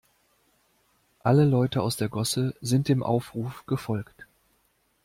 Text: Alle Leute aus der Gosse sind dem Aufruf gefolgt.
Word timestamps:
Alle 1.23 1.45
Leute 1.45 1.83
aus 1.83 1.95
der 1.95 2.09
Gosse 2.09 2.55
sind 2.61 2.87
dem 2.87 3.03
Aufruf 3.03 3.67
gefolgt. 3.67 4.25